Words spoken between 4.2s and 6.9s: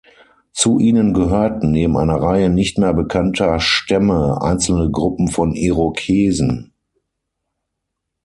einzelne Gruppen von Irokesen.